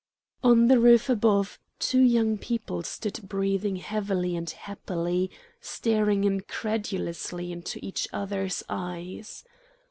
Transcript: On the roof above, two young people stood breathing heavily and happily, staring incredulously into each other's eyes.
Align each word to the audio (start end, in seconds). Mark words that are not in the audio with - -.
On 0.43 0.67
the 0.67 0.79
roof 0.79 1.09
above, 1.09 1.59
two 1.77 2.01
young 2.01 2.35
people 2.39 2.81
stood 2.81 3.19
breathing 3.29 3.75
heavily 3.75 4.35
and 4.35 4.49
happily, 4.49 5.29
staring 5.61 6.23
incredulously 6.23 7.51
into 7.51 7.77
each 7.85 8.07
other's 8.11 8.63
eyes. 8.67 9.43